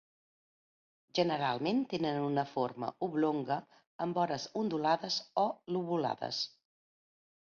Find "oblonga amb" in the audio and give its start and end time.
3.07-4.17